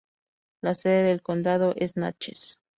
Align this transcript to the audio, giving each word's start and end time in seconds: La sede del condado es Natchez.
La 0.63 0.73
sede 0.73 1.03
del 1.03 1.21
condado 1.21 1.73
es 1.75 1.95
Natchez. 1.95 2.55